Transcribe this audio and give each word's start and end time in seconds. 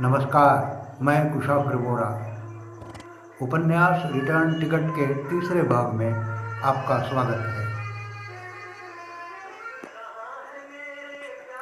नमस्कार, 0.00 0.98
मैं 1.02 1.32
कुशाग्र 1.32 1.76
बोरा 1.76 2.06
उपन्यास 3.42 4.02
रिटर्न 4.12 4.60
टिकट 4.60 4.88
के 4.90 5.06
तीसरे 5.24 5.62
भाग 5.62 5.92
में 5.92 6.12
आपका 6.62 6.98
स्वागत 7.02 7.44
है। 7.46 7.66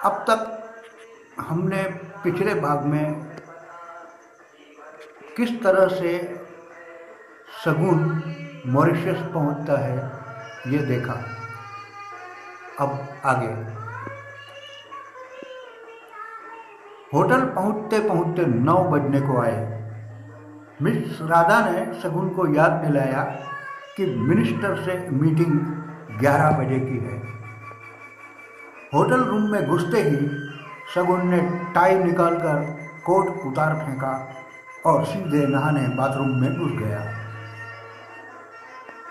अब 0.04 0.24
तक 0.30 1.40
हमने 1.40 1.82
पिछले 2.24 2.54
भाग 2.54 2.84
में 2.84 3.14
किस 5.36 5.52
तरह 5.62 5.86
से 5.88 6.16
सगुन 7.64 8.22
मॉरिशस 8.66 9.22
पहुँचता 9.34 9.78
है, 9.80 9.96
ये 10.72 10.78
देखा। 10.86 11.20
अब 12.80 12.98
आगे। 13.24 13.81
होटल 17.14 17.40
पहुँचते 17.40 17.98
पहुँचते 18.08 18.44
नौ 18.46 18.84
बजने 18.84 19.20
को 19.20 19.40
आए। 19.40 19.80
मिस 20.82 21.18
राधा 21.22 21.70
ने 21.70 22.00
शगुन 22.00 22.28
को 22.28 22.46
याद 22.54 22.70
दिलाया 22.70 23.22
कि 23.96 24.06
मिनिस्टर 24.06 24.76
से 24.76 25.08
मीटिंग 25.10 25.58
11 26.20 26.50
बजे 26.50 26.78
की 26.78 26.98
है। 26.98 27.18
होटल 28.94 29.20
रूम 29.20 29.42
में 29.42 29.66
घुसते 29.66 30.02
ही 30.02 30.30
शगुन 30.94 31.28
ने 31.28 31.40
टाई 31.74 31.98
निकालकर 31.98 32.56
कोट 33.06 33.28
उतार 33.46 33.74
फेंका 33.74 34.34
और 34.86 35.04
सीधे 35.04 35.46
नहाने 35.46 35.88
बाथरूम 35.88 36.28
में 36.28 36.58
घुस 36.58 36.72
गया। 36.72 37.00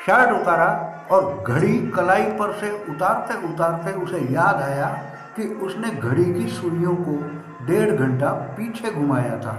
शर्ट 0.05 0.41
उतारा 0.41 0.69
और 1.11 1.43
घड़ी 1.47 1.77
कलाई 1.87 2.23
पर 2.23 2.53
से 2.53 2.71
उतारते 2.89 3.47
उतारते 3.47 3.91
उसे 3.91 4.19
याद 4.33 4.55
आया 4.55 4.87
कि 5.35 5.43
उसने 5.43 5.89
घड़ी 5.89 6.25
की 6.33 6.47
सुइयों 6.47 6.95
को 6.95 7.17
डेढ़ 7.67 7.91
घंटा 7.91 8.31
पीछे 8.57 8.91
घुमाया 8.91 9.37
था। 9.37 9.53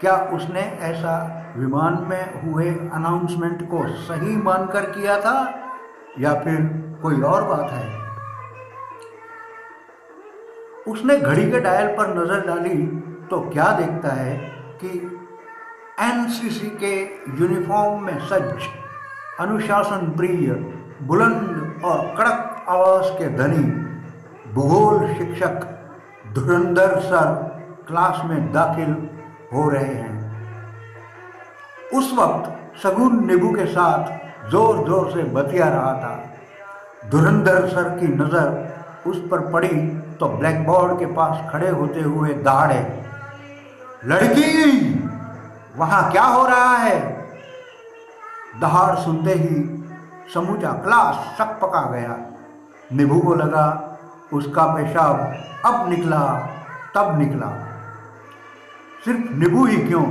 क्या 0.00 0.14
उसने 0.34 0.60
ऐसा 0.82 1.14
विमान 1.56 1.98
में 2.08 2.42
हुए 2.42 2.70
अनाउंसमेंट 2.94 3.62
को 3.70 3.86
सही 3.98 4.36
मानकर 4.38 4.90
किया 4.90 5.20
था, 5.20 5.36
या 6.18 6.34
फिर 6.40 6.60
कोई 7.02 7.20
और 7.22 7.44
बात 7.44 7.70
है? 7.70 7.86
उसने 10.86 11.16
घड़ी 11.18 11.50
के 11.50 11.60
डायल 11.60 11.86
पर 11.96 12.14
नज़र 12.14 12.46
डाली 12.46 12.86
तो 13.30 13.40
क्या 13.50 13.70
देखता 13.72 14.12
है 14.12 14.36
कि 14.82 14.88
एनसीसी 16.00 16.68
के 16.82 16.94
यूनिफॉर्म 17.40 18.02
में 18.02 18.18
सज्ज, 18.20 18.66
अनुशासन 19.40 20.10
प्रिय, 20.16 20.52
बुलंद 21.02 21.82
और 21.84 22.14
कड़क 22.16 22.66
आवाज़ 22.68 23.12
के 23.12 23.28
धनी, 23.36 23.64
भूगोल 24.52 25.06
शिक्षक 25.14 25.70
धुरंधर 26.34 26.98
सर 27.00 27.32
क्लास 27.88 28.20
में 28.24 28.52
दाखिल 28.52 28.92
हो 29.52 29.68
रहे 29.70 29.94
हैं। 29.94 30.12
उस 31.94 32.12
वक्त 32.12 32.78
सगुन 32.82 33.24
निबू 33.26 33.50
के 33.52 33.66
साथ 33.66 34.50
ज़ोर 34.50 34.84
ज़ोर 34.86 35.10
से 35.12 35.22
बतिया 35.32 35.68
रहा 35.68 35.92
था। 35.94 37.10
धुरंधर 37.10 37.68
सर 37.68 37.88
की 37.98 38.06
नज़र 38.14 39.06
उस 39.06 39.18
पर 39.30 39.40
पड़ी 39.50 39.76
तो 40.20 40.28
ब्लैक 40.28 40.66
बोर्ड 40.66 40.98
के 40.98 41.06
पास 41.14 41.50
खड़े 41.52 41.68
होते 41.70 42.00
हुए 42.00 42.34
दहाड़े, 42.34 42.80
लड़की, 44.04 44.52
वहाँ 45.76 46.10
क्या 46.12 46.22
हो 46.24 46.46
रहा 46.46 46.76
है? 46.76 46.98
दहाड़ 48.60 48.94
सुनते 48.98 49.32
ही 49.34 49.56
समूचा 50.34 50.72
क्लास 50.84 51.24
शक 51.38 51.58
पका 51.62 51.82
गया। 51.90 52.16
निभू 52.92 53.20
को 53.20 53.34
लगा 53.34 53.66
उसका 54.34 54.66
पेशाब 54.66 55.44
अब 55.64 55.88
निकला, 55.88 56.48
तब 56.94 57.18
निकला। 57.18 57.70
सिर्फ़ 59.04 59.20
निभू 59.20 59.66
ही 59.66 59.76
क्यों? 59.76 60.04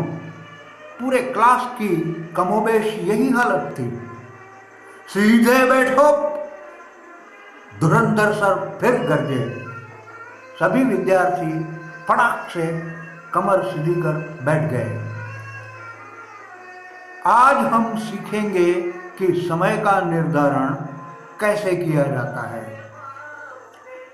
पूरे 1.00 1.22
क्लास 1.22 1.62
की 1.66 1.98
कमोबेश 2.38 2.86
यही 2.86 3.30
हालत 3.30 3.76
थी। 3.80 4.08
सीधे 5.08 5.66
बैठो। 5.66 6.30
धुरंधर 7.80 8.34
सर 8.34 8.78
फिर 8.82 8.92
गरजे। 8.92 9.66
सभी 10.60 10.84
विद्यार्थी 10.84 11.64
फटाक 12.08 12.50
से 12.50 12.94
कमर 13.34 13.64
सीधी 13.64 14.02
कर 14.02 14.40
बैठ 14.44 14.72
गए। 14.72 15.06
आज 17.26 17.58
हम 17.58 17.98
सीखेंगे 17.98 18.74
कि 19.18 19.46
समय 19.50 19.78
का 19.78 20.02
निर्धारण 20.02 20.76
कैसे 21.40 21.76
किया 21.76 22.04
जाता 22.04 22.50
है। 22.50 22.73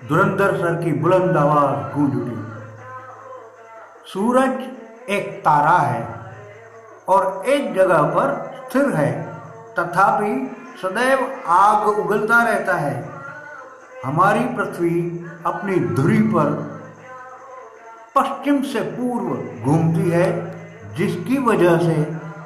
धुरंधर 0.08 0.56
सर 0.58 0.76
की 0.84 0.92
बुलंद 0.92 1.38
आवाज़ 1.38 1.96
गूंज 1.96 2.16
उठी। 2.16 2.38
सूरज 4.06 5.10
एक 5.10 5.40
तारा 5.40 5.78
है 5.78 6.08
और 7.08 7.46
एक 7.46 7.74
जगह 7.76 8.02
पर 8.04 8.32
स्थिर 8.70 8.90
है। 8.90 9.12
तथापि 9.80 10.32
सदैव 10.82 11.20
आग 11.48 11.88
उगलता 11.88 12.44
रहता 12.44 12.74
है। 12.74 13.10
हमारी 14.06 14.46
पृथ्वी 14.56 15.26
अपनी 15.46 15.76
धुरी 15.96 16.22
पर 16.34 16.50
पश्चिम 18.16 18.62
से 18.62 18.82
पूर्व 18.82 19.64
घूमती 19.64 20.10
है, 20.10 20.30
जिसकी 20.96 21.38
वजह 21.38 21.78
से 21.78 22.04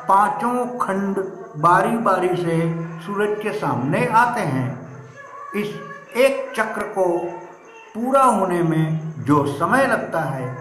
पाँचों 0.07 0.65
खंड 0.79 1.17
बारी 1.57 1.97
बारी 1.99 2.35
से 2.35 2.59
सूरज 3.01 3.37
के 3.43 3.53
सामने 3.53 4.05
आते 4.07 4.41
हैं। 4.41 4.67
इस 5.55 5.67
एक 6.17 6.51
चक्र 6.55 6.81
को 6.97 7.05
पूरा 7.95 8.23
होने 8.23 8.61
में 8.63 9.23
जो 9.23 9.45
समय 9.47 9.85
लगता 9.87 10.19
है, 10.19 10.55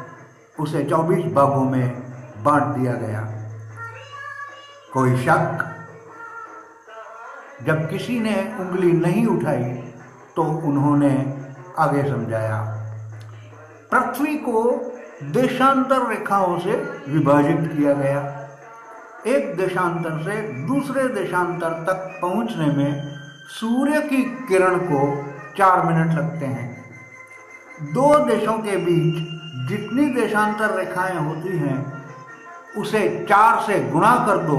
उसे 0.61 0.83
24 0.85 1.25
भागों 1.35 1.65
में 1.65 2.03
बांट 2.45 2.63
दिया 2.63 2.93
गया। 2.95 3.21
कोई 4.93 5.17
शक? 5.17 5.65
जब 7.67 7.89
किसी 7.91 8.19
ने 8.21 8.35
उंगली 8.61 8.93
नहीं 8.93 9.27
उठाई 9.27 9.65
तो 10.37 10.43
उन्होंने 10.43 11.13
आगे 11.79 12.03
समझाया, 12.03 12.61
पृथ्वी 13.93 14.35
को 14.39 14.63
देशांतर 15.33 16.07
रेखाओं 16.09 16.59
से 16.59 16.77
विभाजित 17.09 17.71
किया 17.73 17.93
गया। 17.95 18.21
एक 19.27 19.57
देशांतर 19.57 20.23
से 20.23 20.41
दूसरे 20.67 21.09
देशांतर 21.15 21.83
तक 21.89 22.19
पहुँचने 22.23 22.67
में 22.67 23.03
सूर्य 23.51 24.01
की 24.03 24.23
किरण 24.49 24.79
को 24.83 25.01
चार 25.57 25.85
मिनट 25.87 26.19
लगते 26.19 26.47
हैं। 26.47 26.82
दो 27.81 28.19
देशों 28.25 28.59
के 28.59 28.77
बीच 28.77 29.15
जितनी 29.69 30.07
देशांतर 30.15 30.75
रेखाएँ 30.75 31.19
होती 31.19 31.57
हैं, 31.59 32.03
उसे 32.79 33.27
चार 33.29 33.61
से 33.63 33.79
गुणा 33.91 34.15
कर 34.27 34.39
दो 34.39 34.59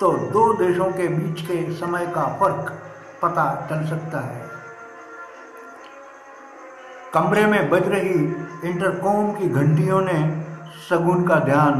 तो 0.00 0.12
दो 0.30 0.52
देशों 0.54 0.90
के 0.92 1.08
बीच 1.08 1.40
के 1.40 1.72
समय 1.72 2.06
का 2.06 2.26
फ़र्क 2.40 2.72
पता 3.22 3.44
चल 3.70 3.86
सकता 3.88 4.20
है। 4.20 4.42
कमरे 7.14 7.46
में 7.46 7.70
बज 7.70 7.88
रही 7.88 8.14
इंटरकॉम 8.70 9.32
की 9.32 9.48
घंटियों 9.48 10.00
ने 10.00 10.18
सगुन 10.88 11.26
का 11.26 11.38
ध्यान 11.40 11.74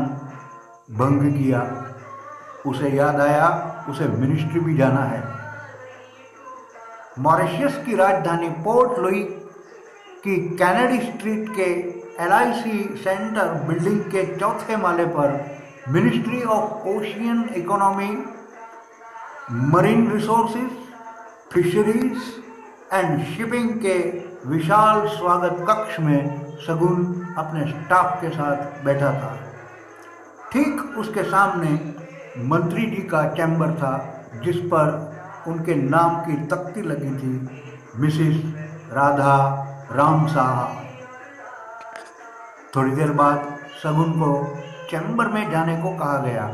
भंग 0.90 1.32
किया। 1.32 1.62
उसे 2.66 2.88
याद 2.88 3.20
आया, 3.20 3.46
उसे 3.88 4.06
मिनिस्ट्री 4.08 4.60
भी 4.60 4.76
जाना 4.76 5.04
है। 5.04 5.22
मॉरिशस 7.18 7.82
की 7.86 7.96
राजधानी 7.96 8.48
पोर्ट 8.64 8.98
लुई 8.98 9.22
कि 10.24 10.36
कैनेडी 10.58 10.98
स्ट्रीट 10.98 11.48
के 11.56 11.64
एल 12.24 12.52
सेंटर 12.98 13.48
बिल्डिंग 13.64 14.00
के 14.12 14.24
चौथे 14.36 14.76
माले 14.76 15.04
पर 15.06 15.32
ministry 15.92 16.40
of 16.42 16.86
ocean 16.88 17.42
economy, 17.56 18.08
marine 19.72 20.10
resources 20.12 20.70
fisheries 21.52 22.22
and 22.92 23.24
shipping 23.26 23.68
के 23.80 23.98
विशाल 24.46 25.06
स्वागत 25.08 25.64
कक्ष 25.70 25.98
में 26.00 26.56
सगुन 26.60 27.04
अपने 27.38 27.66
स्टाफ 27.72 28.20
के 28.20 28.28
साथ 28.28 28.84
बैठा 28.84 29.12
था। 29.12 29.36
ठीक 30.52 30.80
उसके 30.98 31.22
सामने 31.24 31.74
मंत्री 32.44 32.86
जी 32.86 33.02
का 33.02 33.22
चैम्बर 33.34 33.74
था, 33.74 33.92
जिस 34.44 34.56
पर 34.72 35.44
उनके 35.48 35.74
नाम 35.74 36.16
की 36.20 36.36
तख्ती 36.46 36.82
लगी 36.82 37.14
थी, 37.18 37.34
मिसिस 37.96 38.44
राधा 38.92 39.36
राम 39.92 40.26
साहा। 40.26 40.66
थोड़ी 42.76 42.90
देर 42.90 43.10
बाद 43.12 43.58
सगुन 43.82 44.12
को 44.12 44.56
चैम्बर 44.90 45.28
में 45.28 45.50
जाने 45.50 45.76
को 45.76 45.90
कहा 45.98 46.16
गया। 46.18 46.48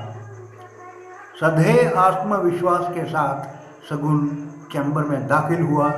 सधे 1.40 1.86
आत्मविश्वास 1.98 2.86
के 2.94 3.04
साथ 3.04 3.88
सगुन 3.90 4.26
चैम्बर 4.72 5.04
में 5.04 5.26
दाखिल 5.28 5.62
हुआ। 5.62 5.92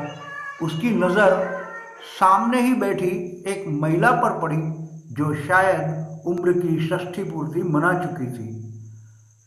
उसकी 0.63 0.91
नज़र 0.91 1.35
सामने 2.21 2.61
ही 2.61 2.75
बैठी 2.75 3.45
एक 3.47 3.65
महिला 3.69 4.11
पर 4.11 4.39
पड़ी, 4.39 4.63
जो 5.13 5.35
शायद 5.35 6.23
उम्र 6.27 6.53
की 6.53 6.89
षष्ठी 6.89 7.25
पूर्ति 7.25 7.63
मना 7.63 7.93
चुकी 7.95 8.27
थी। 8.27 8.51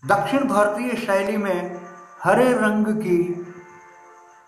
दक्षिण 0.04 0.48
भारतीय 0.48 0.94
शैली 0.96 1.38
में 1.38 1.80
हरे 2.24 2.52
रंग 2.54 2.88
की 2.88 3.45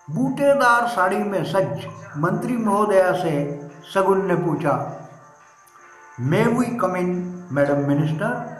बूटेदार 0.08 0.88
साड़ी 0.88 1.18
में 1.18 1.44
सज्ज 1.44 1.86
मंत्री 2.18 2.58
महोदया 2.58 3.12
से 3.14 3.32
सगुन 3.94 4.26
ने 4.28 4.36
पूछा, 4.36 4.76
may 6.20 6.44
we 6.44 6.66
come 6.78 6.96
in 6.96 7.10
madam 7.52 7.88
minister. 7.88 8.56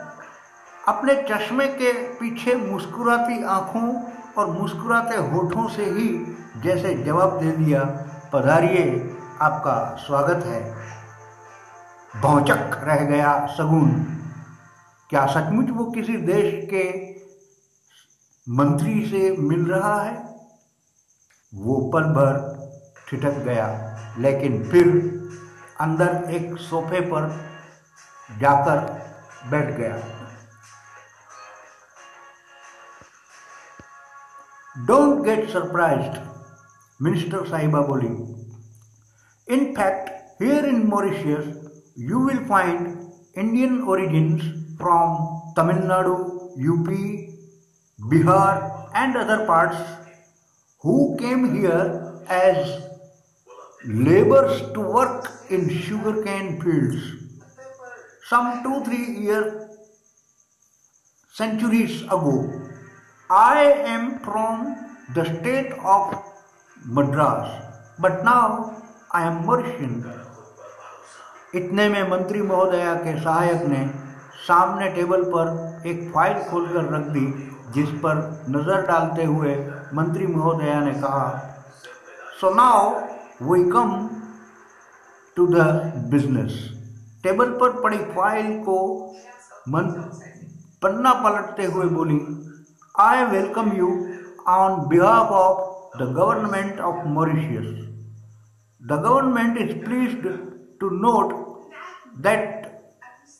अपने 0.88 1.14
चश्मे 1.30 1.66
के 1.68 1.92
पीछे 2.14 2.54
मुस्कुराती 2.56 3.42
आँखों 3.44 3.88
और 4.38 4.50
मुस्कुराते 4.50 5.16
होठों 5.30 5.68
से 5.68 5.84
ही 5.84 6.08
जैसे 6.62 6.94
जवाब 6.94 7.38
दे 7.40 7.52
दिया, 7.54 7.82
पधारिए, 8.32 9.16
आपका 9.42 9.96
स्वागत 9.96 10.46
है। 10.46 10.62
भौचक 12.22 12.80
रह 12.84 13.04
गया 13.06 13.34
सगुन। 13.48 13.90
क्या 15.10 15.26
सचमुच 15.26 15.70
वो 15.70 15.90
किसी 15.90 16.16
देश 16.16 16.54
के 16.72 16.86
मंत्री 18.46 19.04
से 19.06 19.36
मिल 19.40 19.66
रहा 19.66 20.00
है? 20.02 20.16
वो 21.52 21.76
पल 21.92 22.04
भर 22.14 22.36
ठिठक 23.08 23.38
गया। 23.44 23.66
लेकिन 24.18 24.62
फिर 24.70 24.86
अंदर 25.80 26.30
एक 26.30 26.56
सोफे 26.60 27.00
पर 27.10 27.28
जाकर 28.40 28.78
बैठ 29.50 29.76
गया। 29.76 29.96
डोंट 34.86 35.22
गेट 35.24 35.48
सरप्राइज्ड 35.50 36.18
मिनिस्टर 37.00 37.46
साहिबा 37.46 37.80
बोली। 37.82 38.08
In 39.48 39.64
fact 39.74 40.42
here 40.42 40.64
in 40.64 40.86
Mauritius 40.86 41.46
you 41.98 42.24
will 42.26 42.44
find 42.48 42.86
Indian 43.38 43.80
origins 43.88 44.42
from 44.78 45.16
Tamil Nadu 45.56 46.16
UP 46.58 47.06
Bihar 47.98 48.54
and 48.96 49.16
other 49.16 49.44
parts 49.46 50.07
who 50.82 51.16
came 51.18 51.54
here 51.54 52.22
as 52.28 52.82
laborers 53.84 54.60
to 54.72 54.80
work 54.80 55.30
in 55.50 55.68
sugarcane 55.68 56.60
fields 56.60 57.18
some 58.28 58.62
two, 58.62 58.84
three 58.84 59.06
years, 59.24 59.52
centuries 61.34 62.02
ago. 62.02 62.32
I 63.30 63.62
am 63.92 64.18
from 64.20 64.76
the 65.14 65.24
state 65.24 65.72
of 65.82 66.14
Madras, 66.84 67.48
but 67.98 68.22
now 68.24 68.82
I 69.10 69.22
am 69.28 69.44
Mauritian. 69.46 70.04
इतने 71.54 71.88
में 71.88 72.02
मंत्री 72.10 72.42
महोदया 72.42 72.94
के 73.04 73.18
सहायक 73.22 73.62
ने 73.68 73.84
सामने 74.46 74.88
table 74.94 75.22
पर 75.34 75.88
एक 75.88 76.02
फ़ाइल 76.14 76.42
खोलकर 76.50 76.92
रख 76.94 77.06
दी 77.14 77.26
जिस 77.74 77.88
पर 78.02 78.20
नज़र 78.56 78.86
डालते 78.86 79.24
हुए 79.24 79.54
मंत्री 79.94 80.26
महोदया 80.26 80.80
ने 80.80 80.92
कहा 80.94 81.26
so 82.40 82.50
now 82.54 82.90
we 83.42 83.62
come 83.70 83.92
to 85.36 85.46
the 85.48 85.66
business 86.10 86.58
table 87.24 87.50
पर 87.60 87.80
पड़ी 87.82 87.98
फ़ाइल 88.14 88.52
को 88.64 88.78
मन 89.68 89.90
पन्ना 90.82 91.12
पलटते 91.22 91.64
हुए 91.66 91.86
बोली 91.90 92.20
I 92.94 93.24
welcome 93.26 93.72
you 93.76 93.88
on 94.48 94.78
behalf 94.88 95.32
of 95.34 95.98
the 95.98 96.12
government 96.12 96.80
of 96.82 97.06
Mauritius 97.10 97.66
the 98.80 99.00
government 99.02 99.58
is 99.60 99.74
pleased 99.84 100.16
to 100.80 100.90
note 100.98 101.32
that 102.22 102.66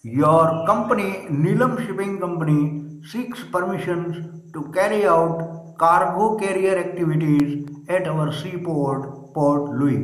your 0.05 0.51
company 0.69 1.12
Neelam 1.39 1.77
shipping 1.77 2.19
company 2.19 2.59
seeks 3.05 3.43
permission 3.53 4.03
to 4.55 4.61
carry 4.75 5.03
out 5.06 5.41
cargo 5.81 6.29
carrier 6.37 6.79
activities 6.79 7.93
at 7.93 8.06
our 8.09 8.31
sea 8.33 8.50
port 8.65 9.03
Port 9.35 9.73
Louis 9.81 9.97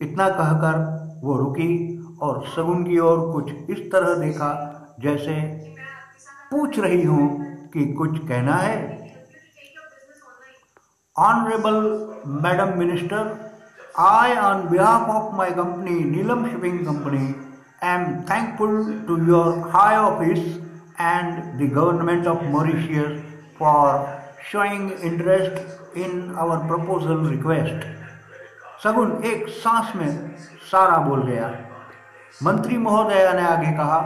इतना 0.00 0.28
कहकर 0.28 0.78
वो 1.22 1.36
रुकी 1.38 1.72
और 2.22 2.44
सगुन 2.46 2.84
की 2.84 2.98
ओर 2.98 3.20
कुछ 3.32 3.70
इस 3.70 3.80
तरह 3.92 4.14
देखा 4.20 4.50
जैसे 5.00 5.34
पूछ 6.50 6.78
रही 6.78 7.02
हूँ 7.02 7.26
कि 7.72 7.84
कुछ 7.94 8.18
कहना 8.28 8.54
है। 8.56 8.76
Honourable 11.16 11.76
madam 12.44 12.78
minister 12.78 13.36
I 14.00 14.36
on 14.36 14.68
behalf 14.68 15.08
of 15.10 15.34
my 15.36 15.50
company 15.50 15.98
Neelam 16.04 16.46
shipping 16.48 16.78
company 16.86 17.26
I 17.84 17.94
am 17.94 18.20
thankful 18.30 18.82
to 19.08 19.16
your 19.26 19.58
high 19.74 19.96
office 19.96 20.40
and 21.00 21.42
the 21.58 21.70
government 21.74 22.26
of 22.26 22.42
Mauritius 22.52 23.20
for 23.58 24.06
showing 24.50 24.90
interest 24.92 25.96
in 25.98 26.34
our 26.38 26.66
proposal 26.66 27.26
request 27.28 27.86
Sagun 28.84 29.20
एक 29.26 29.48
सांस 29.54 29.92
में 29.96 30.36
सारा 30.70 30.96
बोल 31.04 31.22
गया 31.22 31.48
मंत्री 32.40 32.78
महोदया 32.78 33.32
ने 33.32 33.42
आगे 33.42 33.72
कहा 33.76 33.98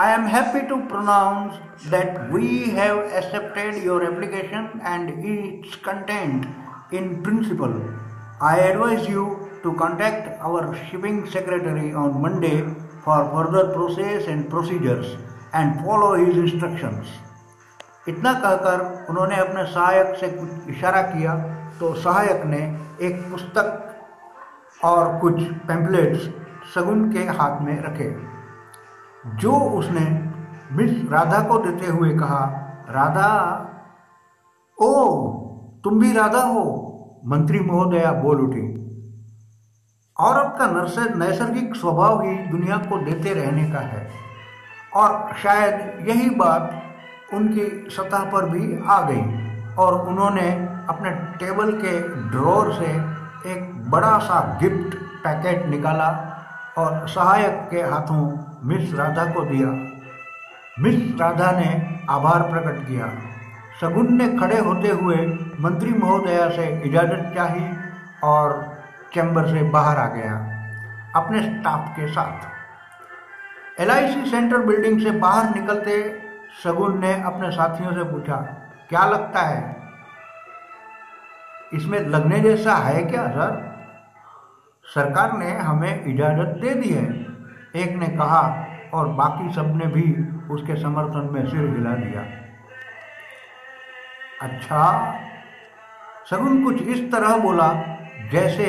I 0.00 0.12
am 0.12 0.26
happy 0.26 0.60
to 0.68 0.76
pronounce 0.90 1.86
that 1.90 2.18
we 2.32 2.48
have 2.76 2.98
accepted 2.98 3.84
your 3.84 4.04
application 4.04 4.68
and 4.86 5.08
its 5.10 5.74
content 5.84 6.94
in 6.94 7.14
principle 7.22 7.74
I 8.42 8.60
advise 8.60 9.10
you 9.10 9.24
to 9.62 9.72
contact 9.80 10.40
our 10.42 10.72
shipping 10.82 11.24
secretary 11.32 11.92
on 12.02 12.20
Monday 12.22 12.56
for 13.04 13.24
further 13.34 13.72
process 13.72 14.28
and 14.28 14.48
procedures 14.50 15.16
and 15.54 15.86
follow 15.86 16.14
his 16.14 16.38
instructions 16.38 17.06
इतना 18.08 18.32
कहकर 18.32 19.06
उन्होंने 19.10 19.36
अपने 19.36 19.64
सहायक 19.64 20.16
से 20.16 20.28
कुछ 20.28 20.76
इशारा 20.76 21.02
किया 21.02 21.36
तो 21.80 21.94
सहायक 21.94 22.44
ने 22.44 22.80
एक 23.02 23.30
पुस्तक 23.30 23.86
और 24.84 25.18
कुछ 25.18 25.52
पैम्पलेट्स 25.52 26.30
सगुन 26.74 27.12
के 27.12 27.18
हाथ 27.18 27.60
में 27.60 27.82
रखे। 27.82 28.16
जो 29.26 29.52
उसने 29.52 30.30
मिस 30.72 31.10
राधा 31.10 31.42
को 31.48 31.58
देते 31.58 31.86
हुए 31.86 32.18
कहा, 32.18 32.44
राधा, 32.90 33.30
ओ, 34.82 35.22
तुम 35.84 36.00
भी 36.00 36.12
राधा 36.12 36.42
हो? 36.42 36.86
मंत्री 37.26 37.60
महोदया 37.60 38.12
बोल 38.12 38.40
उठी। 38.40 38.80
औरत 40.20 40.54
का 40.58 40.66
नैसर्गिक 41.14 41.76
स्वभाव 41.76 42.22
ही 42.22 42.36
दुनिया 42.36 42.76
को 42.76 43.04
देते 43.04 43.34
रहने 43.34 43.70
का 43.70 43.78
है। 43.78 44.29
और 44.96 45.34
शायद 45.42 46.08
यही 46.08 46.30
बात 46.30 47.34
उनकी 47.34 47.64
सतह 47.90 48.30
पर 48.30 48.48
भी 48.50 48.78
आ 48.86 49.00
गई 49.00 49.74
और 49.78 49.94
उन्होंने 50.08 50.50
अपने 50.88 51.10
टेबल 51.38 51.72
के 51.72 51.98
ड्रॉर 52.30 52.72
से 52.74 52.90
एक 53.52 53.90
बड़ा 53.90 54.16
सा 54.18 54.40
गिफ्ट 54.62 54.94
पैकेट 55.24 55.66
निकाला 55.66 56.08
और 56.78 57.08
सहायक 57.08 57.66
के 57.70 57.82
हाथों 57.82 58.22
मिस 58.68 58.94
राधा 58.94 59.24
को 59.24 59.40
दिया। 59.44 59.68
मिस 60.78 61.20
राधा 61.20 61.50
ने 61.52 61.70
आभार 62.10 62.42
प्रकट 62.42 62.86
किया। 62.88 63.06
सगुन 63.80 64.14
ने 64.14 64.28
खड़े 64.38 64.58
होते 64.58 64.88
हुए 64.90 65.16
मंत्री 65.60 65.90
महोदया 65.92 66.48
से 66.50 66.66
इजाज़त 66.84 67.32
चाही 67.34 67.66
और 68.24 68.52
चैम्बर 69.14 69.46
से 69.46 69.62
बाहर 69.70 69.98
आ 69.98 70.06
गया, 70.06 70.34
अपने 71.16 71.42
स्टाफ 71.42 71.88
के 71.96 72.06
साथ। 72.08 72.59
एलआईसी 73.80 74.30
सेंटर 74.30 74.58
बिल्डिंग 74.58 75.00
से 75.00 75.10
बाहर 75.10 75.54
निकलते 75.54 75.92
सगुन 76.62 76.98
ने 76.98 77.12
अपने 77.22 77.50
साथियों 77.50 77.92
से 77.92 78.02
पूछा, 78.04 78.36
क्या 78.88 79.04
लगता 79.04 79.40
है? 79.40 79.76
इसमें 81.74 81.98
लगने 82.00 82.40
जैसा 82.40 82.74
है 82.74 83.02
क्या, 83.04 83.26
सर? 83.28 83.70
सरकार 84.84 85.38
ने 85.38 85.50
हमें 85.52 86.04
इजाज़त 86.04 86.56
दे 86.60 86.74
दी 86.74 86.88
है। 86.88 87.06
एक 87.76 87.96
ने 87.96 88.06
कहा 88.08 88.42
और 88.94 89.08
बाकी 89.08 89.52
सबने 89.54 89.86
भी 89.86 90.04
उसके 90.50 90.76
समर्थन 90.76 91.28
में 91.32 91.46
सिर 91.50 91.60
हिला 91.60 91.94
दिया। 91.94 92.24
अच्छा। 94.42 94.84
सगुन 96.30 96.64
कुछ 96.64 96.82
इस 96.82 97.12
तरह 97.12 97.36
बोला, 97.36 97.68
जैसे 98.32 98.66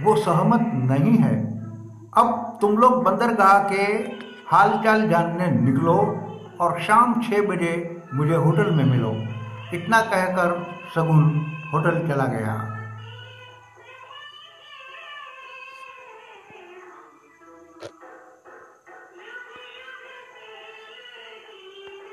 वो 0.00 0.16
सहमत 0.16 0.60
नहीं 0.90 1.16
है। 1.18 1.34
अब 2.18 2.58
तुम 2.60 2.76
लोग 2.78 3.02
बंदरगाह 3.04 3.58
के 3.58 3.86
हालचाल 4.52 5.08
जानने 5.08 5.46
निकलो 5.50 5.94
और 6.60 6.80
शाम 6.80 7.14
छः 7.22 7.46
बजे 7.48 8.02
मुझे 8.14 8.34
होटल 8.34 8.70
में 8.70 8.84
मिलो। 8.84 9.12
इतना 9.74 10.00
कहकर 10.00 10.50
शगुन 10.94 11.46
होटल 11.72 12.08
चला 12.08 12.24
गया। 12.24 12.56